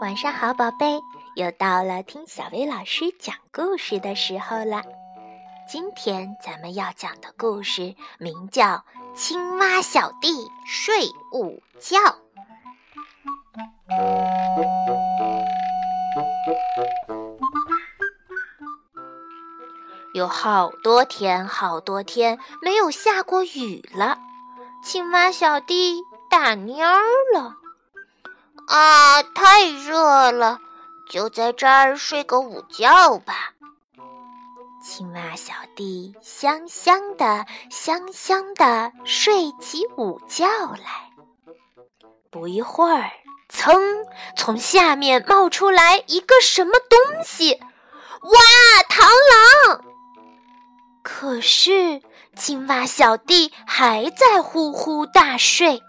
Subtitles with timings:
[0.00, 1.00] 晚上好，宝贝，
[1.34, 4.84] 又到了听小薇老师讲故事的时候了。
[5.68, 8.64] 今天咱们要讲的故事名叫
[9.16, 10.28] 《青蛙小弟
[10.66, 11.96] 睡午觉》。
[20.14, 24.16] 有好多天，好多天没有下过雨了，
[24.80, 26.00] 青蛙小弟
[26.30, 27.02] 打蔫儿
[27.34, 27.56] 了。
[28.68, 30.60] 啊，太热了，
[31.10, 33.54] 就在这儿睡个午觉吧。
[34.84, 41.10] 青蛙小弟香香的、香香的睡起午觉来。
[42.30, 43.10] 不一会儿，
[43.48, 47.60] 噌，从下面冒出来一个什么东西？
[48.22, 48.40] 哇，
[48.88, 49.04] 螳！
[51.44, 52.00] 是
[52.34, 55.82] 青蛙小弟还在呼呼大睡。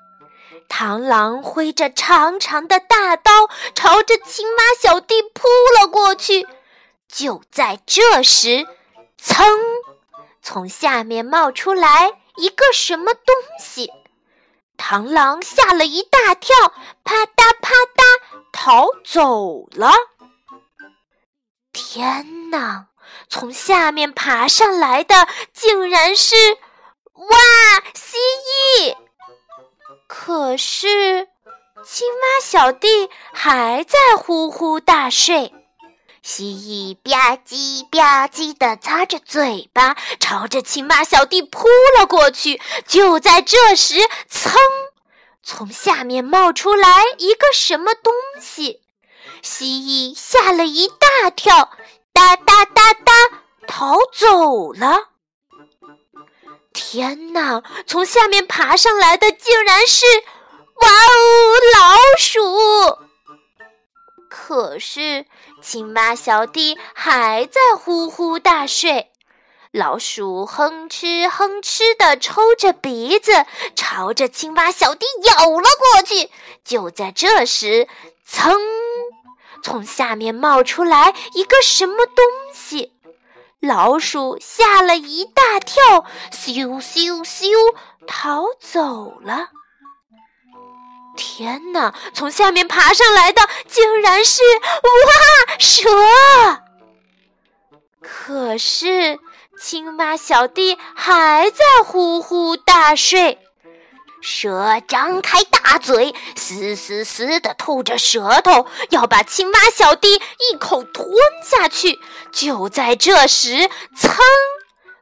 [0.67, 3.31] 螳螂挥着长长的大刀，
[3.73, 5.47] 朝着青蛙小弟扑
[5.80, 6.45] 了过去。
[7.07, 8.67] 就在这时，
[9.17, 9.45] 噌！
[10.41, 13.89] 从下面冒出来一个什么东西，
[14.77, 16.53] 螳螂吓了一大跳，
[17.03, 18.03] 啪嗒啪嗒
[18.52, 19.93] 逃走了。
[21.71, 22.87] 天哪！
[23.30, 26.36] 从下面爬上来的竟然是
[27.14, 27.38] 哇
[27.94, 28.17] 蜥
[28.88, 28.95] 蜴！
[30.08, 31.28] 可是
[31.83, 35.53] 青蛙小弟还在呼呼大睡。
[36.22, 41.67] 蜥蜴吧唧吧唧地擦着嘴巴，朝着青蛙小弟扑
[42.00, 42.59] 了过去。
[42.88, 44.56] 就在这时，噌！
[45.44, 48.11] 从下面冒出来一个什么东
[48.42, 48.81] 西，
[49.44, 51.70] 蜥蜴吓了一大跳，
[52.16, 53.13] 哒哒哒哒
[53.67, 55.09] 逃走了。
[56.73, 57.61] 天哪！
[57.85, 60.05] 从下面爬上来的竟然是
[60.76, 61.20] 哇哦，
[61.73, 62.99] 老鼠！
[64.30, 65.26] 可是，
[65.61, 69.11] 青蛙小弟还在呼呼大睡。
[69.71, 73.45] 老鼠哼哧哼哧地抽着鼻子，
[73.76, 76.32] 朝着青蛙小弟咬了过去。
[76.64, 77.87] 就在这时，
[78.26, 78.58] 噌！
[79.65, 82.93] 从下面冒出来一个什么东西，
[83.59, 87.49] 老鼠吓了一大跳，咻咻咻，
[88.05, 89.49] 逃走了。
[91.17, 91.95] 天哪！
[92.14, 95.89] 从下面爬上来的竟然是哇蛇！
[97.99, 99.17] 可是
[99.59, 103.39] 青蛙小弟还在呼呼大睡。
[104.27, 111.08] 蛇张开大嘴，嘶嘶嘶地吐着舌头，要把青蛙小弟一口吞
[111.43, 111.99] 下去。
[112.31, 114.17] 就在这时，噌！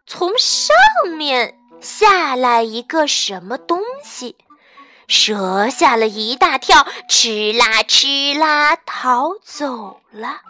[0.06, 0.75] 从上
[1.16, 4.35] 面下来一个什么东西。
[5.07, 10.41] 蛇吓了一大跳，哧啦哧啦逃走了。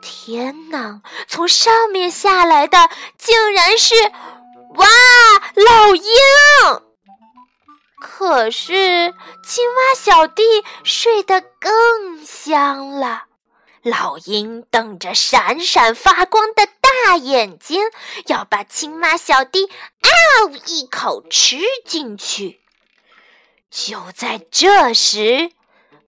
[0.00, 1.02] 天哪！
[1.28, 2.88] 从上面下来的
[3.18, 3.94] 竟然是
[4.76, 4.86] 哇
[5.54, 6.85] 老鹰！
[8.28, 9.14] 可是
[9.44, 10.42] 青蛙小弟
[10.82, 13.26] 睡得更香了。
[13.84, 17.80] 老鹰瞪着闪闪发光的大眼睛，
[18.26, 19.68] 要把青蛙小弟
[20.02, 22.58] 嗷一口吃进去。
[23.70, 25.52] 就在这时，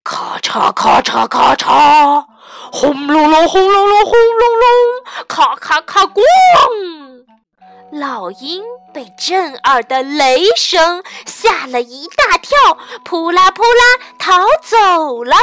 [0.02, 2.24] 咔嚓咔嚓咔嚓，
[2.72, 6.20] 轰隆隆轰隆隆轰隆隆，咔咔咔咣！
[7.92, 8.64] 老鹰
[8.98, 15.36] 被震耳的雷声吓了一大跳，扑啦扑啦逃走了。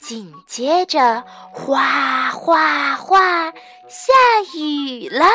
[0.00, 3.52] 紧接着，哗哗哗，
[3.86, 4.14] 下
[4.54, 5.26] 雨了。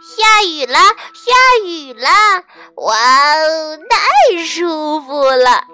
[0.00, 0.78] 下雨了，
[1.12, 1.34] 下
[1.66, 2.08] 雨了！
[2.76, 5.64] 哇哦，太舒服了！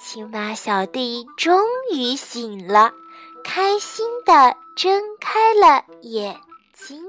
[0.00, 1.60] 青蛙小弟终
[1.92, 2.90] 于醒了，
[3.44, 6.40] 开心的睁开了眼
[6.72, 7.04] 睛。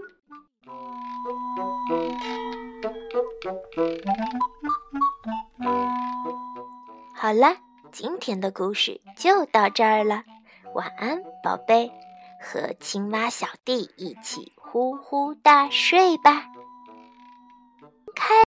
[7.15, 7.56] 好了，
[7.92, 10.24] 今天的故事就到这儿了，
[10.74, 11.92] 晚安，宝贝，
[12.42, 14.51] 和青蛙小弟一起。
[14.57, 16.44] 呼呼大睡吧，
[18.13, 18.36] 开。